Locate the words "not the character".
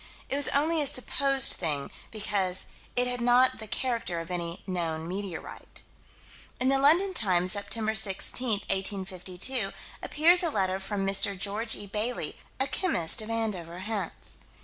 3.21-4.19